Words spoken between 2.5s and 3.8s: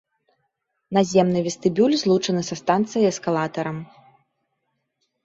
станцыяй эскалатарам.